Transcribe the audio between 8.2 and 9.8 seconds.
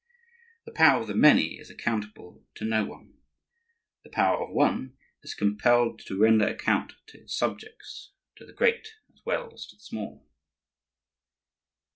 to the great as well as to the